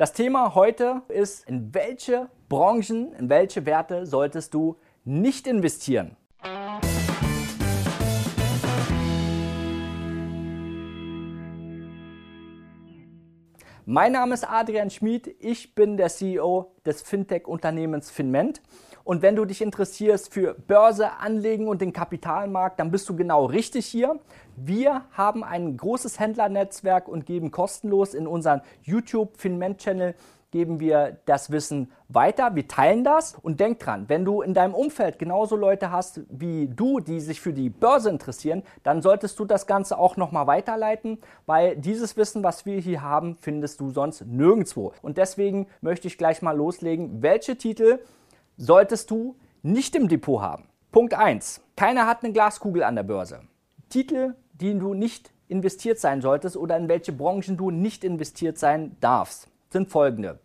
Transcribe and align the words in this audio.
Das 0.00 0.14
Thema 0.14 0.54
heute 0.54 1.02
ist, 1.08 1.46
in 1.46 1.74
welche 1.74 2.30
Branchen, 2.48 3.12
in 3.12 3.28
welche 3.28 3.66
Werte 3.66 4.06
solltest 4.06 4.54
du 4.54 4.78
nicht 5.04 5.46
investieren? 5.46 6.16
Mein 13.84 14.12
Name 14.12 14.32
ist 14.32 14.48
Adrian 14.48 14.88
Schmid, 14.88 15.36
ich 15.38 15.74
bin 15.74 15.98
der 15.98 16.08
CEO 16.08 16.72
des 16.86 17.02
Fintech-Unternehmens 17.02 18.10
Finment. 18.10 18.62
Und 19.10 19.22
wenn 19.22 19.34
du 19.34 19.44
dich 19.44 19.60
interessierst 19.60 20.32
für 20.32 20.54
Börse, 20.54 21.18
Anlegen 21.18 21.66
und 21.66 21.80
den 21.80 21.92
Kapitalmarkt, 21.92 22.78
dann 22.78 22.92
bist 22.92 23.08
du 23.08 23.16
genau 23.16 23.46
richtig 23.46 23.86
hier. 23.86 24.20
Wir 24.54 25.02
haben 25.10 25.42
ein 25.42 25.76
großes 25.76 26.20
Händlernetzwerk 26.20 27.08
und 27.08 27.26
geben 27.26 27.50
kostenlos 27.50 28.14
in 28.14 28.28
unseren 28.28 28.60
YouTube 28.82 29.36
Finment 29.36 29.78
Channel 29.78 30.14
geben 30.52 30.78
wir 30.78 31.18
das 31.26 31.50
Wissen 31.50 31.90
weiter, 32.08 32.54
wir 32.54 32.66
teilen 32.66 33.04
das 33.04 33.36
und 33.40 33.60
denk 33.60 33.78
dran, 33.78 34.08
wenn 34.08 34.24
du 34.24 34.42
in 34.42 34.54
deinem 34.54 34.74
Umfeld 34.74 35.18
genauso 35.18 35.54
Leute 35.54 35.90
hast 35.90 36.20
wie 36.28 36.68
du, 36.68 37.00
die 37.00 37.20
sich 37.20 37.40
für 37.40 37.52
die 37.52 37.70
Börse 37.70 38.10
interessieren, 38.10 38.62
dann 38.82 39.02
solltest 39.02 39.38
du 39.38 39.44
das 39.44 39.66
Ganze 39.66 39.98
auch 39.98 40.16
nochmal 40.16 40.46
weiterleiten, 40.46 41.18
weil 41.46 41.76
dieses 41.76 42.16
Wissen, 42.16 42.42
was 42.42 42.66
wir 42.66 42.80
hier 42.80 43.02
haben, 43.02 43.36
findest 43.40 43.80
du 43.80 43.90
sonst 43.90 44.26
nirgendwo. 44.26 44.92
Und 45.02 45.18
deswegen 45.18 45.66
möchte 45.80 46.08
ich 46.08 46.18
gleich 46.18 46.42
mal 46.42 46.56
loslegen, 46.56 47.22
welche 47.22 47.56
Titel 47.56 48.00
solltest 48.60 49.10
du 49.10 49.36
nicht 49.62 49.96
im 49.96 50.08
Depot 50.08 50.40
haben. 50.40 50.64
Punkt 50.92 51.14
1. 51.14 51.62
Keiner 51.76 52.06
hat 52.06 52.22
eine 52.22 52.32
Glaskugel 52.32 52.82
an 52.82 52.94
der 52.94 53.02
Börse. 53.02 53.40
Titel, 53.88 54.34
die 54.52 54.78
du 54.78 54.92
nicht 54.94 55.32
investiert 55.48 55.98
sein 55.98 56.20
solltest 56.20 56.56
oder 56.56 56.76
in 56.76 56.88
welche 56.88 57.12
Branchen 57.12 57.56
du 57.56 57.70
nicht 57.70 58.04
investiert 58.04 58.58
sein 58.58 58.96
darfst 59.00 59.48
sind 59.70 59.88
folgende. 59.88 60.38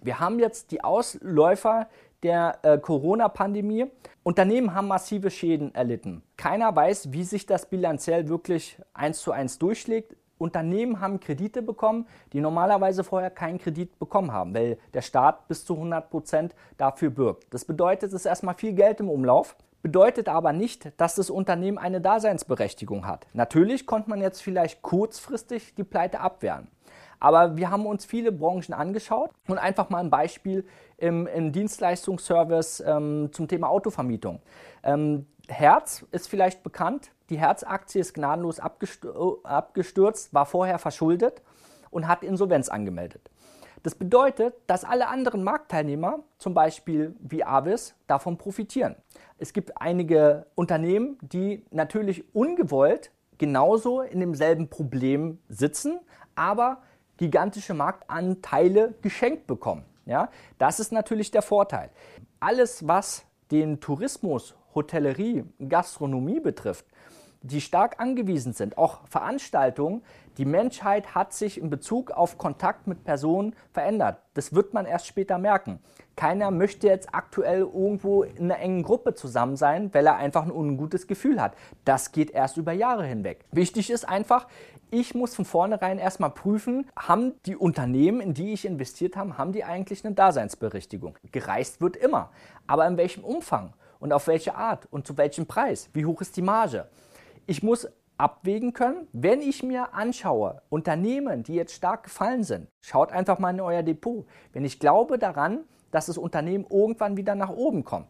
Wir 0.00 0.20
haben 0.20 0.38
jetzt 0.38 0.70
die 0.70 0.82
Ausläufer 0.82 1.88
der 2.22 2.58
äh, 2.62 2.78
Corona-Pandemie. 2.78 3.86
Unternehmen 4.22 4.74
haben 4.74 4.88
massive 4.88 5.30
Schäden 5.30 5.74
erlitten. 5.74 6.22
Keiner 6.36 6.74
weiß, 6.74 7.12
wie 7.12 7.24
sich 7.24 7.46
das 7.46 7.68
bilanziell 7.68 8.28
wirklich 8.28 8.78
eins 8.94 9.20
zu 9.20 9.32
eins 9.32 9.58
durchschlägt. 9.58 10.16
Unternehmen 10.40 11.00
haben 11.00 11.20
Kredite 11.20 11.62
bekommen, 11.62 12.06
die 12.32 12.40
normalerweise 12.40 13.04
vorher 13.04 13.30
keinen 13.30 13.58
Kredit 13.58 13.98
bekommen 13.98 14.32
haben, 14.32 14.54
weil 14.54 14.78
der 14.94 15.02
Staat 15.02 15.46
bis 15.48 15.64
zu 15.64 15.74
100 15.74 16.10
Prozent 16.10 16.54
dafür 16.76 17.10
birgt. 17.10 17.52
Das 17.52 17.64
bedeutet, 17.64 18.08
es 18.08 18.14
ist 18.14 18.26
erstmal 18.26 18.54
viel 18.54 18.72
Geld 18.72 19.00
im 19.00 19.10
Umlauf, 19.10 19.56
bedeutet 19.82 20.28
aber 20.28 20.52
nicht, 20.52 20.92
dass 20.96 21.14
das 21.14 21.30
Unternehmen 21.30 21.78
eine 21.78 22.00
Daseinsberechtigung 22.00 23.06
hat. 23.06 23.26
Natürlich 23.32 23.86
konnte 23.86 24.10
man 24.10 24.20
jetzt 24.20 24.42
vielleicht 24.42 24.82
kurzfristig 24.82 25.74
die 25.74 25.84
Pleite 25.84 26.20
abwehren. 26.20 26.68
Aber 27.18 27.56
wir 27.56 27.70
haben 27.70 27.84
uns 27.84 28.06
viele 28.06 28.32
Branchen 28.32 28.72
angeschaut 28.72 29.30
und 29.46 29.58
einfach 29.58 29.90
mal 29.90 29.98
ein 29.98 30.08
Beispiel 30.08 30.64
im, 31.00 31.26
im 31.26 31.52
Dienstleistungsservice 31.52 32.82
ähm, 32.86 33.30
zum 33.32 33.48
Thema 33.48 33.68
Autovermietung. 33.68 34.40
Ähm, 34.82 35.26
Herz 35.48 36.04
ist 36.12 36.28
vielleicht 36.28 36.62
bekannt. 36.62 37.10
Die 37.28 37.38
Herz-Aktie 37.38 38.00
ist 38.00 38.14
gnadenlos 38.14 38.60
abgestürzt, 38.60 40.32
war 40.34 40.46
vorher 40.46 40.78
verschuldet 40.78 41.42
und 41.90 42.08
hat 42.08 42.22
Insolvenz 42.22 42.68
angemeldet. 42.68 43.30
Das 43.82 43.94
bedeutet, 43.94 44.54
dass 44.66 44.84
alle 44.84 45.08
anderen 45.08 45.42
Marktteilnehmer, 45.42 46.20
zum 46.38 46.52
Beispiel 46.52 47.16
wie 47.20 47.44
Avis, 47.44 47.94
davon 48.06 48.36
profitieren. 48.36 48.94
Es 49.38 49.52
gibt 49.52 49.80
einige 49.80 50.46
Unternehmen, 50.54 51.16
die 51.22 51.64
natürlich 51.70 52.34
ungewollt 52.34 53.10
genauso 53.38 54.02
in 54.02 54.20
demselben 54.20 54.68
Problem 54.68 55.38
sitzen, 55.48 55.98
aber 56.34 56.82
gigantische 57.16 57.72
Marktanteile 57.72 58.94
geschenkt 59.00 59.46
bekommen. 59.46 59.84
Ja, 60.06 60.30
das 60.58 60.80
ist 60.80 60.92
natürlich 60.92 61.30
der 61.30 61.42
Vorteil. 61.42 61.90
Alles, 62.40 62.86
was 62.86 63.24
den 63.50 63.80
Tourismus, 63.80 64.54
Hotellerie, 64.74 65.44
Gastronomie 65.68 66.40
betrifft, 66.40 66.86
die 67.42 67.60
stark 67.60 68.00
angewiesen 68.00 68.52
sind, 68.52 68.76
auch 68.76 69.06
Veranstaltungen, 69.08 70.02
die 70.36 70.44
Menschheit 70.44 71.14
hat 71.14 71.32
sich 71.32 71.60
in 71.60 71.70
Bezug 71.70 72.10
auf 72.10 72.38
Kontakt 72.38 72.86
mit 72.86 73.04
Personen 73.04 73.54
verändert. 73.72 74.18
Das 74.34 74.54
wird 74.54 74.72
man 74.74 74.86
erst 74.86 75.06
später 75.06 75.38
merken. 75.38 75.80
Keiner 76.16 76.50
möchte 76.50 76.86
jetzt 76.86 77.14
aktuell 77.14 77.60
irgendwo 77.60 78.22
in 78.22 78.44
einer 78.44 78.58
engen 78.58 78.82
Gruppe 78.82 79.14
zusammen 79.14 79.56
sein, 79.56 79.92
weil 79.92 80.06
er 80.06 80.16
einfach 80.16 80.44
ein 80.44 80.52
ungutes 80.52 81.06
Gefühl 81.06 81.40
hat. 81.40 81.54
Das 81.84 82.12
geht 82.12 82.30
erst 82.30 82.56
über 82.56 82.72
Jahre 82.72 83.06
hinweg. 83.06 83.44
Wichtig 83.52 83.90
ist 83.90 84.08
einfach, 84.08 84.46
ich 84.90 85.14
muss 85.14 85.34
von 85.34 85.44
vornherein 85.44 85.98
erstmal 85.98 86.30
prüfen, 86.30 86.88
haben 86.96 87.34
die 87.46 87.56
Unternehmen, 87.56 88.20
in 88.20 88.34
die 88.34 88.52
ich 88.52 88.64
investiert 88.64 89.16
habe, 89.16 89.38
haben 89.38 89.52
die 89.52 89.64
eigentlich 89.64 90.04
eine 90.04 90.14
Daseinsberechtigung? 90.14 91.16
Gereist 91.32 91.80
wird 91.80 91.96
immer. 91.96 92.30
Aber 92.66 92.86
in 92.86 92.96
welchem 92.96 93.24
Umfang 93.24 93.72
und 93.98 94.12
auf 94.12 94.26
welche 94.26 94.54
Art 94.54 94.88
und 94.90 95.06
zu 95.06 95.16
welchem 95.16 95.46
Preis? 95.46 95.90
Wie 95.92 96.06
hoch 96.06 96.20
ist 96.20 96.36
die 96.36 96.42
Marge? 96.42 96.88
Ich 97.50 97.64
muss 97.64 97.88
abwägen 98.16 98.74
können, 98.74 99.08
wenn 99.12 99.40
ich 99.40 99.64
mir 99.64 99.92
anschaue, 99.92 100.62
Unternehmen, 100.68 101.42
die 101.42 101.54
jetzt 101.54 101.74
stark 101.74 102.04
gefallen 102.04 102.44
sind, 102.44 102.68
schaut 102.80 103.10
einfach 103.10 103.40
mal 103.40 103.50
in 103.50 103.60
euer 103.60 103.82
Depot. 103.82 104.24
Wenn 104.52 104.64
ich 104.64 104.78
glaube 104.78 105.18
daran, 105.18 105.64
dass 105.90 106.06
das 106.06 106.16
Unternehmen 106.16 106.64
irgendwann 106.70 107.16
wieder 107.16 107.34
nach 107.34 107.50
oben 107.50 107.82
kommt, 107.82 108.06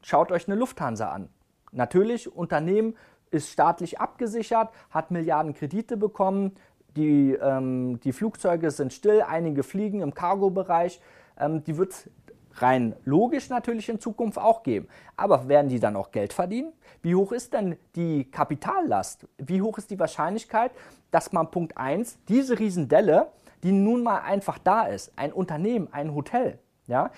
schaut 0.00 0.32
euch 0.32 0.48
eine 0.48 0.56
Lufthansa 0.56 1.10
an. 1.10 1.28
Natürlich, 1.72 2.34
Unternehmen 2.34 2.96
ist 3.30 3.50
staatlich 3.50 4.00
abgesichert, 4.00 4.70
hat 4.88 5.10
Milliarden 5.10 5.52
Kredite 5.52 5.98
bekommen, 5.98 6.52
die, 6.96 7.34
ähm, 7.34 8.00
die 8.00 8.14
Flugzeuge 8.14 8.70
sind 8.70 8.94
still, 8.94 9.20
einige 9.20 9.62
fliegen 9.62 10.00
im 10.00 10.14
Cargo-Bereich. 10.14 11.02
Ähm, 11.38 11.62
die 11.64 11.76
wird 11.76 11.92
es 11.92 12.10
rein 12.56 12.94
logisch 13.04 13.48
natürlich 13.48 13.88
in 13.88 14.00
Zukunft 14.00 14.38
auch 14.38 14.62
geben. 14.62 14.88
Aber 15.16 15.48
werden 15.48 15.68
die 15.68 15.80
dann 15.80 15.96
auch 15.96 16.10
Geld 16.10 16.32
verdienen? 16.32 16.72
Wie 17.02 17.14
hoch 17.14 17.32
ist 17.32 17.52
denn 17.52 17.76
die 17.96 18.30
Kapitallast? 18.30 19.26
Wie 19.38 19.62
hoch 19.62 19.78
ist 19.78 19.90
die 19.90 19.98
Wahrscheinlichkeit, 19.98 20.72
dass 21.10 21.32
man 21.32 21.50
Punkt 21.50 21.76
1, 21.76 22.18
diese 22.28 22.58
Riesendelle, 22.58 23.28
die 23.62 23.72
nun 23.72 24.02
mal 24.02 24.20
einfach 24.20 24.58
da 24.58 24.86
ist, 24.86 25.12
ein 25.16 25.32
Unternehmen, 25.32 25.88
ein 25.92 26.14
Hotel, 26.14 26.58
ja, 26.86 27.10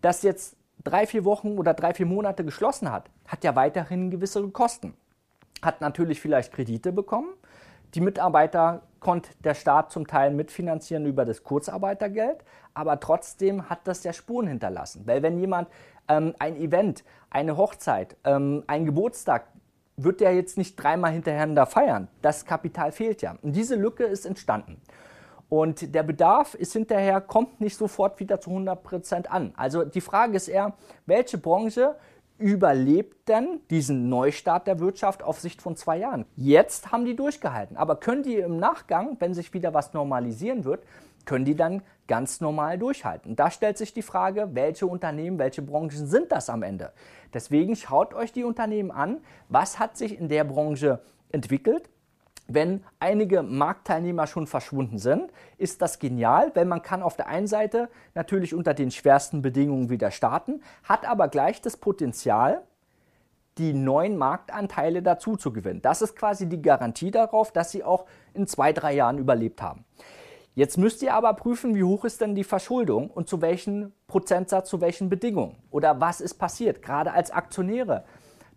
das 0.00 0.22
jetzt 0.22 0.56
drei, 0.82 1.06
vier 1.06 1.24
Wochen 1.24 1.58
oder 1.58 1.74
drei, 1.74 1.94
vier 1.94 2.06
Monate 2.06 2.44
geschlossen 2.44 2.90
hat, 2.90 3.08
hat 3.26 3.44
ja 3.44 3.54
weiterhin 3.54 4.10
gewisse 4.10 4.48
Kosten 4.48 4.94
hat 5.62 5.80
natürlich 5.80 6.20
vielleicht 6.20 6.52
Kredite 6.52 6.92
bekommen. 6.92 7.30
Die 7.94 8.00
Mitarbeiter 8.00 8.82
konnte 9.00 9.30
der 9.44 9.54
Staat 9.54 9.90
zum 9.90 10.06
Teil 10.06 10.30
mitfinanzieren 10.30 11.06
über 11.06 11.24
das 11.24 11.42
Kurzarbeitergeld, 11.44 12.44
aber 12.72 13.00
trotzdem 13.00 13.68
hat 13.68 13.80
das 13.84 14.04
ja 14.04 14.12
Spuren 14.12 14.46
hinterlassen. 14.46 15.02
Weil 15.06 15.22
wenn 15.22 15.38
jemand 15.38 15.68
ähm, 16.08 16.34
ein 16.38 16.56
Event, 16.56 17.04
eine 17.28 17.56
Hochzeit, 17.56 18.16
ähm, 18.24 18.64
ein 18.66 18.86
Geburtstag, 18.86 19.46
wird 19.96 20.20
der 20.20 20.34
jetzt 20.34 20.56
nicht 20.56 20.76
dreimal 20.76 21.12
hinterher 21.12 21.66
feiern. 21.66 22.08
Das 22.22 22.46
Kapital 22.46 22.92
fehlt 22.92 23.20
ja. 23.20 23.36
Und 23.42 23.54
diese 23.54 23.76
Lücke 23.76 24.04
ist 24.04 24.24
entstanden. 24.24 24.80
Und 25.50 25.94
der 25.94 26.02
Bedarf 26.02 26.54
ist 26.54 26.72
hinterher, 26.72 27.20
kommt 27.20 27.60
nicht 27.60 27.76
sofort 27.76 28.18
wieder 28.20 28.40
zu 28.40 28.48
100 28.48 28.82
Prozent 28.82 29.30
an. 29.30 29.52
Also 29.54 29.84
die 29.84 30.00
Frage 30.00 30.34
ist 30.34 30.48
eher, 30.48 30.72
welche 31.04 31.36
Branche 31.36 31.94
überlebt 32.42 33.28
denn 33.28 33.60
diesen 33.70 34.08
Neustart 34.08 34.66
der 34.66 34.80
Wirtschaft 34.80 35.22
auf 35.22 35.38
Sicht 35.38 35.62
von 35.62 35.76
zwei 35.76 35.98
Jahren? 35.98 36.26
Jetzt 36.36 36.90
haben 36.90 37.04
die 37.04 37.14
durchgehalten. 37.14 37.76
Aber 37.76 37.96
können 37.96 38.24
die 38.24 38.34
im 38.34 38.56
Nachgang, 38.58 39.16
wenn 39.20 39.32
sich 39.32 39.54
wieder 39.54 39.72
was 39.72 39.94
normalisieren 39.94 40.64
wird, 40.64 40.82
können 41.24 41.44
die 41.44 41.54
dann 41.54 41.82
ganz 42.08 42.40
normal 42.40 42.78
durchhalten? 42.78 43.36
Da 43.36 43.50
stellt 43.50 43.78
sich 43.78 43.94
die 43.94 44.02
Frage, 44.02 44.50
welche 44.54 44.86
Unternehmen, 44.86 45.38
welche 45.38 45.62
Branchen 45.62 46.06
sind 46.08 46.32
das 46.32 46.50
am 46.50 46.64
Ende? 46.64 46.92
Deswegen 47.32 47.76
schaut 47.76 48.12
euch 48.12 48.32
die 48.32 48.44
Unternehmen 48.44 48.90
an. 48.90 49.18
Was 49.48 49.78
hat 49.78 49.96
sich 49.96 50.18
in 50.18 50.28
der 50.28 50.42
Branche 50.42 50.98
entwickelt? 51.30 51.88
Wenn 52.54 52.84
einige 53.00 53.42
Marktteilnehmer 53.42 54.26
schon 54.26 54.46
verschwunden 54.46 54.98
sind, 54.98 55.32
ist 55.58 55.82
das 55.82 55.98
genial, 55.98 56.50
weil 56.54 56.64
man 56.64 56.82
kann 56.82 57.02
auf 57.02 57.16
der 57.16 57.28
einen 57.28 57.46
Seite 57.46 57.88
natürlich 58.14 58.54
unter 58.54 58.74
den 58.74 58.90
schwersten 58.90 59.42
Bedingungen 59.42 59.90
wieder 59.90 60.10
starten, 60.10 60.62
hat 60.84 61.06
aber 61.06 61.28
gleich 61.28 61.60
das 61.60 61.76
Potenzial, 61.76 62.62
die 63.58 63.74
neuen 63.74 64.16
Marktanteile 64.16 65.02
dazu 65.02 65.36
zu 65.36 65.52
gewinnen. 65.52 65.82
Das 65.82 66.02
ist 66.02 66.16
quasi 66.16 66.48
die 66.48 66.62
Garantie 66.62 67.10
darauf, 67.10 67.52
dass 67.52 67.70
sie 67.70 67.84
auch 67.84 68.06
in 68.34 68.46
zwei, 68.46 68.72
drei 68.72 68.94
Jahren 68.94 69.18
überlebt 69.18 69.60
haben. 69.60 69.84
Jetzt 70.54 70.76
müsst 70.76 71.02
ihr 71.02 71.14
aber 71.14 71.32
prüfen, 71.34 71.74
wie 71.74 71.82
hoch 71.82 72.04
ist 72.04 72.20
denn 72.20 72.34
die 72.34 72.44
Verschuldung 72.44 73.10
und 73.10 73.26
zu 73.28 73.40
welchem 73.40 73.92
Prozentsatz, 74.06 74.68
zu 74.68 74.82
welchen 74.82 75.08
Bedingungen. 75.08 75.56
Oder 75.70 76.00
was 76.00 76.20
ist 76.20 76.34
passiert, 76.34 76.82
gerade 76.82 77.12
als 77.12 77.30
Aktionäre. 77.30 78.04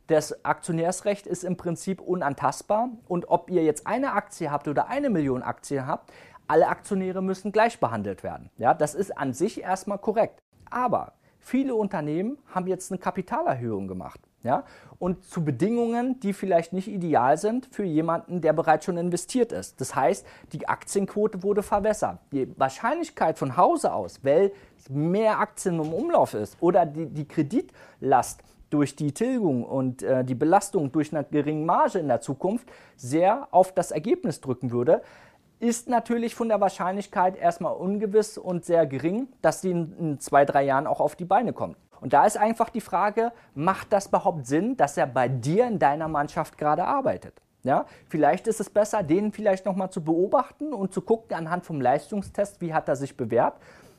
Das 0.07 0.45
Aktionärsrecht 0.45 1.25
ist 1.25 1.43
im 1.43 1.57
Prinzip 1.57 1.99
unantastbar 1.99 2.89
und 3.07 3.29
ob 3.29 3.49
ihr 3.49 3.63
jetzt 3.63 3.87
eine 3.87 4.13
Aktie 4.13 4.51
habt 4.51 4.67
oder 4.67 4.87
eine 4.87 5.09
Million 5.09 5.41
Aktien 5.41 5.87
habt, 5.87 6.11
alle 6.47 6.67
Aktionäre 6.67 7.23
müssen 7.23 7.51
gleich 7.51 7.79
behandelt 7.79 8.21
werden. 8.21 8.51
Ja, 8.57 8.75
das 8.75 8.93
ist 8.93 9.17
an 9.17 9.33
sich 9.33 9.61
erstmal 9.61 9.97
korrekt. 9.97 10.43
Aber 10.69 11.13
viele 11.39 11.73
Unternehmen 11.73 12.37
haben 12.53 12.67
jetzt 12.67 12.91
eine 12.91 12.99
Kapitalerhöhung 12.99 13.87
gemacht. 13.87 14.19
Ja? 14.43 14.63
Und 14.99 15.25
zu 15.25 15.43
Bedingungen, 15.43 16.19
die 16.19 16.33
vielleicht 16.33 16.71
nicht 16.71 16.87
ideal 16.87 17.37
sind 17.37 17.67
für 17.71 17.83
jemanden, 17.83 18.41
der 18.41 18.53
bereits 18.53 18.85
schon 18.85 18.97
investiert 18.97 19.51
ist. 19.51 19.81
Das 19.81 19.95
heißt, 19.95 20.25
die 20.53 20.67
Aktienquote 20.69 21.41
wurde 21.41 21.63
verwässert. 21.63 22.19
Die 22.31 22.47
Wahrscheinlichkeit 22.59 23.39
von 23.39 23.57
Hause 23.57 23.91
aus, 23.91 24.23
weil 24.23 24.51
mehr 24.87 25.39
Aktien 25.39 25.79
im 25.79 25.91
Umlauf 25.91 26.35
ist 26.35 26.57
oder 26.61 26.85
die, 26.85 27.07
die 27.07 27.27
Kreditlast 27.27 28.43
durch 28.69 28.95
die 28.95 29.13
Tilgung 29.13 29.63
und 29.63 30.03
äh, 30.03 30.23
die 30.23 30.35
Belastung 30.35 30.91
durch 30.91 31.13
eine 31.13 31.23
geringe 31.23 31.65
Marge 31.65 31.99
in 31.99 32.07
der 32.07 32.21
Zukunft 32.21 32.67
sehr 32.95 33.47
auf 33.51 33.73
das 33.73 33.91
Ergebnis 33.91 34.41
drücken 34.41 34.71
würde, 34.71 35.01
ist 35.59 35.87
natürlich 35.89 36.35
von 36.35 36.49
der 36.49 36.59
Wahrscheinlichkeit 36.59 37.37
erstmal 37.37 37.73
ungewiss 37.73 38.37
und 38.37 38.65
sehr 38.65 38.85
gering, 38.85 39.29
dass 39.41 39.61
sie 39.61 39.71
in, 39.71 39.97
in 39.97 40.19
zwei, 40.19 40.45
drei 40.45 40.63
Jahren 40.63 40.87
auch 40.87 40.99
auf 40.99 41.15
die 41.15 41.25
Beine 41.25 41.53
kommt. 41.53 41.77
Und 42.01 42.13
da 42.13 42.25
ist 42.25 42.37
einfach 42.37 42.69
die 42.69 42.81
Frage, 42.81 43.31
macht 43.53 43.93
das 43.93 44.07
überhaupt 44.07 44.45
Sinn, 44.45 44.75
dass 44.77 44.97
er 44.97 45.07
bei 45.07 45.27
dir 45.27 45.65
in 45.65 45.79
deiner 45.79 46.07
Mannschaft 46.07 46.57
gerade 46.57 46.83
arbeitet? 46.83 47.41
Ja, 47.63 47.85
vielleicht 48.09 48.45
ist 48.47 48.59
es 48.59 48.69
besser, 48.69 49.01
den 49.01 49.31
vielleicht 49.31 49.65
nochmal 49.65 49.89
zu 49.89 50.03
beobachten 50.03 50.71
und 50.71 50.93
zu 50.93 51.01
gucken 51.01 51.35
anhand 51.35 51.65
vom 51.65 51.81
Leistungstest, 51.81 52.61
wie 52.61 52.73
hat 52.73 52.87
er 52.87 52.95
sich 52.95 53.17
bewährt 53.17 53.55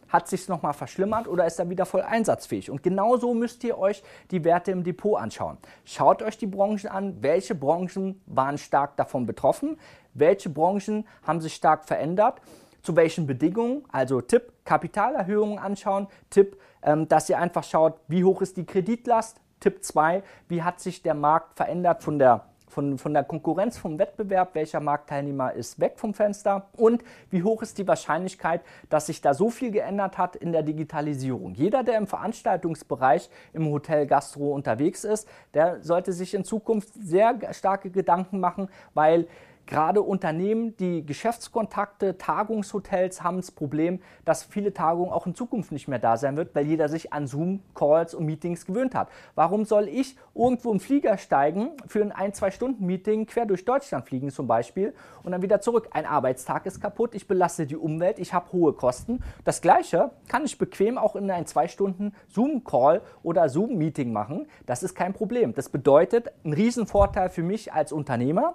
hat 0.08 0.28
sich 0.28 0.48
nochmal 0.48 0.72
verschlimmert 0.72 1.28
oder 1.28 1.46
ist 1.46 1.58
er 1.58 1.68
wieder 1.68 1.86
voll 1.86 2.02
einsatzfähig? 2.02 2.70
Und 2.70 2.82
genauso 2.82 3.34
müsst 3.34 3.64
ihr 3.64 3.78
euch 3.78 4.02
die 4.30 4.44
Werte 4.44 4.70
im 4.70 4.84
Depot 4.84 5.18
anschauen. 5.18 5.58
Schaut 5.84 6.22
euch 6.22 6.38
die 6.38 6.46
Branchen 6.46 6.88
an, 6.88 7.22
welche 7.22 7.54
Branchen 7.54 8.20
waren 8.26 8.58
stark 8.58 8.96
davon 8.96 9.26
betroffen, 9.26 9.78
welche 10.14 10.48
Branchen 10.48 11.06
haben 11.22 11.40
sich 11.40 11.54
stark 11.54 11.84
verändert, 11.84 12.40
zu 12.82 12.94
welchen 12.94 13.26
Bedingungen, 13.26 13.84
also 13.90 14.20
Tipp, 14.20 14.52
Kapitalerhöhungen 14.64 15.58
anschauen, 15.58 16.06
Tipp, 16.30 16.60
ähm, 16.82 17.08
dass 17.08 17.28
ihr 17.28 17.38
einfach 17.38 17.64
schaut, 17.64 18.00
wie 18.06 18.24
hoch 18.24 18.42
ist 18.42 18.56
die 18.56 18.64
Kreditlast, 18.64 19.40
Tipp 19.60 19.82
2, 19.82 20.22
wie 20.48 20.62
hat 20.62 20.80
sich 20.80 21.02
der 21.02 21.14
Markt 21.14 21.56
verändert 21.56 22.02
von 22.02 22.18
der 22.18 22.44
von, 22.76 22.98
von 22.98 23.14
der 23.14 23.24
Konkurrenz, 23.24 23.78
vom 23.78 23.98
Wettbewerb, 23.98 24.54
welcher 24.54 24.80
Marktteilnehmer 24.80 25.54
ist 25.54 25.80
weg 25.80 25.94
vom 25.96 26.12
Fenster 26.12 26.68
und 26.76 27.02
wie 27.30 27.42
hoch 27.42 27.62
ist 27.62 27.78
die 27.78 27.88
Wahrscheinlichkeit, 27.88 28.60
dass 28.90 29.06
sich 29.06 29.22
da 29.22 29.32
so 29.32 29.48
viel 29.48 29.70
geändert 29.70 30.18
hat 30.18 30.36
in 30.36 30.52
der 30.52 30.62
Digitalisierung. 30.62 31.54
Jeder, 31.54 31.82
der 31.82 31.96
im 31.96 32.06
Veranstaltungsbereich 32.06 33.30
im 33.54 33.70
Hotel 33.70 34.06
Gastro 34.06 34.52
unterwegs 34.52 35.04
ist, 35.04 35.26
der 35.54 35.82
sollte 35.82 36.12
sich 36.12 36.34
in 36.34 36.44
Zukunft 36.44 36.92
sehr 36.92 37.38
starke 37.52 37.88
Gedanken 37.88 38.40
machen, 38.40 38.68
weil 38.92 39.26
Gerade 39.66 40.00
Unternehmen, 40.00 40.76
die 40.76 41.04
Geschäftskontakte, 41.04 42.16
Tagungshotels 42.18 43.24
haben 43.24 43.38
das 43.38 43.50
Problem, 43.50 44.00
dass 44.24 44.44
viele 44.44 44.72
Tagungen 44.72 45.10
auch 45.10 45.26
in 45.26 45.34
Zukunft 45.34 45.72
nicht 45.72 45.88
mehr 45.88 45.98
da 45.98 46.16
sein 46.16 46.36
wird, 46.36 46.54
weil 46.54 46.66
jeder 46.66 46.88
sich 46.88 47.12
an 47.12 47.26
Zoom-Calls 47.26 48.14
und 48.14 48.26
Meetings 48.26 48.64
gewöhnt 48.64 48.94
hat. 48.94 49.08
Warum 49.34 49.64
soll 49.64 49.88
ich 49.88 50.16
irgendwo 50.36 50.70
im 50.70 50.78
Flieger 50.78 51.18
steigen, 51.18 51.70
für 51.88 52.00
ein 52.00 52.12
ein, 52.12 52.32
zwei 52.32 52.52
Stunden 52.52 52.86
Meeting 52.86 53.26
quer 53.26 53.44
durch 53.44 53.64
Deutschland 53.64 54.06
fliegen 54.06 54.30
zum 54.30 54.46
Beispiel 54.46 54.94
und 55.24 55.32
dann 55.32 55.42
wieder 55.42 55.60
zurück? 55.60 55.88
Ein 55.90 56.06
Arbeitstag 56.06 56.64
ist 56.66 56.80
kaputt, 56.80 57.16
ich 57.16 57.26
belaste 57.26 57.66
die 57.66 57.76
Umwelt, 57.76 58.20
ich 58.20 58.32
habe 58.32 58.52
hohe 58.52 58.72
Kosten. 58.72 59.20
Das 59.44 59.60
Gleiche 59.60 60.12
kann 60.28 60.44
ich 60.44 60.58
bequem 60.58 60.96
auch 60.96 61.16
in 61.16 61.28
ein 61.28 61.46
zwei 61.46 61.66
Stunden 61.66 62.14
Zoom-Call 62.28 63.02
oder 63.24 63.48
Zoom-Meeting 63.48 64.12
machen. 64.12 64.46
Das 64.64 64.84
ist 64.84 64.94
kein 64.94 65.12
Problem. 65.12 65.54
Das 65.54 65.70
bedeutet 65.70 66.30
ein 66.44 66.52
Riesenvorteil 66.52 67.30
für 67.30 67.42
mich 67.42 67.72
als 67.72 67.90
Unternehmer 67.90 68.54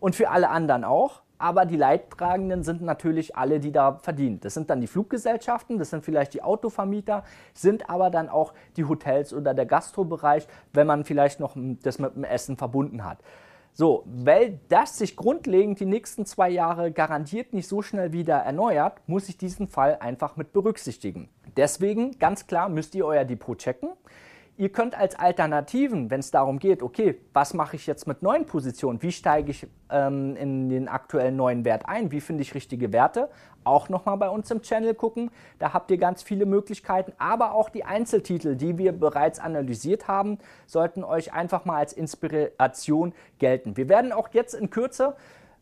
und 0.00 0.14
für 0.14 0.30
alle 0.30 0.50
anderen 0.50 0.84
auch. 0.84 1.22
Aber 1.36 1.66
die 1.66 1.76
Leidtragenden 1.76 2.62
sind 2.62 2.80
natürlich 2.80 3.36
alle, 3.36 3.58
die 3.58 3.72
da 3.72 3.98
verdienen. 3.98 4.40
Das 4.40 4.54
sind 4.54 4.70
dann 4.70 4.80
die 4.80 4.86
Fluggesellschaften, 4.86 5.78
das 5.78 5.90
sind 5.90 6.04
vielleicht 6.04 6.32
die 6.32 6.42
Autovermieter, 6.42 7.24
sind 7.52 7.90
aber 7.90 8.08
dann 8.08 8.28
auch 8.28 8.54
die 8.76 8.84
Hotels 8.84 9.34
oder 9.34 9.52
der 9.52 9.66
Gastrobereich, 9.66 10.46
wenn 10.72 10.86
man 10.86 11.04
vielleicht 11.04 11.40
noch 11.40 11.56
das 11.82 11.98
mit 11.98 12.14
dem 12.14 12.24
Essen 12.24 12.56
verbunden 12.56 13.04
hat. 13.04 13.18
So, 13.76 14.04
weil 14.06 14.60
das 14.68 14.98
sich 14.98 15.16
grundlegend 15.16 15.80
die 15.80 15.86
nächsten 15.86 16.24
zwei 16.26 16.48
Jahre 16.48 16.92
garantiert 16.92 17.52
nicht 17.52 17.66
so 17.66 17.82
schnell 17.82 18.12
wieder 18.12 18.36
erneuert, 18.36 19.00
muss 19.08 19.28
ich 19.28 19.36
diesen 19.36 19.66
Fall 19.66 19.98
einfach 19.98 20.36
mit 20.36 20.52
berücksichtigen. 20.52 21.28
Deswegen 21.56 22.16
ganz 22.20 22.46
klar 22.46 22.68
müsst 22.68 22.94
ihr 22.94 23.04
euer 23.04 23.24
Depot 23.24 23.58
checken. 23.58 23.90
Ihr 24.56 24.68
könnt 24.68 24.96
als 24.96 25.16
Alternativen, 25.16 26.10
wenn 26.10 26.20
es 26.20 26.30
darum 26.30 26.60
geht, 26.60 26.82
okay, 26.82 27.20
was 27.32 27.54
mache 27.54 27.74
ich 27.74 27.88
jetzt 27.88 28.06
mit 28.06 28.22
neuen 28.22 28.46
Positionen, 28.46 29.02
wie 29.02 29.10
steige 29.10 29.50
ich 29.50 29.66
ähm, 29.90 30.36
in 30.36 30.68
den 30.68 30.86
aktuellen 30.86 31.34
neuen 31.34 31.64
Wert 31.64 31.88
ein, 31.88 32.12
wie 32.12 32.20
finde 32.20 32.42
ich 32.42 32.54
richtige 32.54 32.92
Werte, 32.92 33.30
auch 33.64 33.88
nochmal 33.88 34.16
bei 34.16 34.28
uns 34.28 34.50
im 34.52 34.62
Channel 34.62 34.94
gucken. 34.94 35.32
Da 35.58 35.72
habt 35.72 35.90
ihr 35.90 35.98
ganz 35.98 36.22
viele 36.22 36.46
Möglichkeiten, 36.46 37.12
aber 37.18 37.52
auch 37.52 37.68
die 37.68 37.84
Einzeltitel, 37.84 38.54
die 38.54 38.78
wir 38.78 38.92
bereits 38.92 39.40
analysiert 39.40 40.06
haben, 40.06 40.38
sollten 40.66 41.02
euch 41.02 41.32
einfach 41.32 41.64
mal 41.64 41.78
als 41.78 41.92
Inspiration 41.92 43.12
gelten. 43.40 43.76
Wir 43.76 43.88
werden 43.88 44.12
auch 44.12 44.28
jetzt 44.32 44.54
in 44.54 44.70
Kürze 44.70 45.16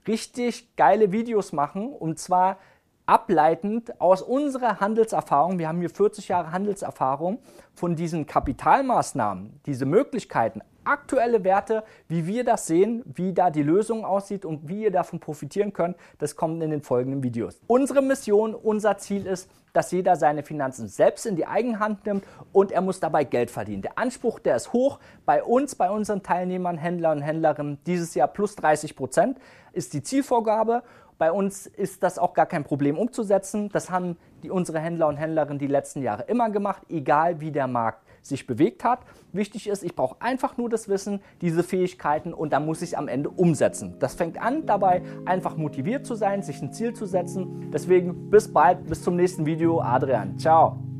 richtig 0.06 0.76
geile 0.76 1.12
Videos 1.12 1.52
machen. 1.52 1.92
Und 1.92 2.18
zwar 2.18 2.58
ableitend 3.06 4.00
aus 4.00 4.22
unserer 4.22 4.80
Handelserfahrung, 4.80 5.58
wir 5.58 5.68
haben 5.68 5.80
hier 5.80 5.90
40 5.90 6.28
Jahre 6.28 6.52
Handelserfahrung, 6.52 7.38
von 7.74 7.96
diesen 7.96 8.26
Kapitalmaßnahmen, 8.26 9.60
diese 9.66 9.86
Möglichkeiten, 9.86 10.62
aktuelle 10.84 11.44
Werte, 11.44 11.84
wie 12.08 12.26
wir 12.26 12.44
das 12.44 12.66
sehen, 12.66 13.02
wie 13.06 13.32
da 13.32 13.50
die 13.50 13.62
Lösung 13.62 14.04
aussieht 14.04 14.44
und 14.44 14.68
wie 14.68 14.84
ihr 14.84 14.90
davon 14.90 15.20
profitieren 15.20 15.72
könnt, 15.72 15.96
das 16.18 16.36
kommt 16.36 16.62
in 16.62 16.70
den 16.70 16.82
folgenden 16.82 17.22
Videos. 17.22 17.60
Unsere 17.66 18.02
Mission, 18.02 18.54
unser 18.54 18.98
Ziel 18.98 19.26
ist, 19.26 19.50
dass 19.72 19.90
jeder 19.90 20.16
seine 20.16 20.42
Finanzen 20.42 20.88
selbst 20.88 21.24
in 21.24 21.36
die 21.36 21.46
Eigenhand 21.46 22.04
nimmt 22.04 22.24
und 22.52 22.72
er 22.72 22.82
muss 22.82 23.00
dabei 23.00 23.24
Geld 23.24 23.50
verdienen. 23.50 23.82
Der 23.82 23.98
Anspruch, 23.98 24.38
der 24.38 24.56
ist 24.56 24.72
hoch. 24.72 24.98
Bei 25.24 25.42
uns, 25.42 25.74
bei 25.74 25.90
unseren 25.90 26.22
Teilnehmern, 26.22 26.76
Händlern 26.76 27.18
und 27.18 27.24
Händlerinnen 27.24 27.78
dieses 27.86 28.14
Jahr 28.14 28.28
plus 28.28 28.54
30 28.56 28.94
Prozent 28.96 29.38
ist 29.72 29.94
die 29.94 30.02
Zielvorgabe 30.02 30.82
bei 31.22 31.30
uns 31.30 31.68
ist 31.68 32.02
das 32.02 32.18
auch 32.18 32.34
gar 32.34 32.46
kein 32.46 32.64
Problem 32.64 32.98
umzusetzen. 32.98 33.68
Das 33.68 33.90
haben 33.90 34.16
die, 34.42 34.50
unsere 34.50 34.80
Händler 34.80 35.06
und 35.06 35.18
Händlerinnen 35.18 35.60
die 35.60 35.68
letzten 35.68 36.02
Jahre 36.02 36.24
immer 36.24 36.50
gemacht, 36.50 36.82
egal 36.88 37.40
wie 37.40 37.52
der 37.52 37.68
Markt 37.68 38.02
sich 38.22 38.46
bewegt 38.46 38.84
hat. 38.84 39.00
Wichtig 39.32 39.68
ist, 39.68 39.82
ich 39.82 39.94
brauche 39.94 40.16
einfach 40.20 40.56
nur 40.56 40.68
das 40.68 40.88
Wissen, 40.88 41.20
diese 41.40 41.62
Fähigkeiten 41.62 42.32
und 42.32 42.52
dann 42.52 42.64
muss 42.64 42.82
ich 42.82 42.96
am 42.96 43.08
Ende 43.08 43.28
umsetzen. 43.28 43.96
Das 43.98 44.14
fängt 44.14 44.40
an 44.40 44.66
dabei, 44.66 45.02
einfach 45.26 45.56
motiviert 45.56 46.06
zu 46.06 46.14
sein, 46.14 46.42
sich 46.42 46.62
ein 46.62 46.72
Ziel 46.72 46.94
zu 46.94 47.06
setzen. 47.06 47.70
Deswegen 47.72 48.30
bis 48.30 48.52
bald, 48.52 48.86
bis 48.86 49.02
zum 49.02 49.16
nächsten 49.16 49.46
Video. 49.46 49.80
Adrian, 49.80 50.38
ciao. 50.38 50.91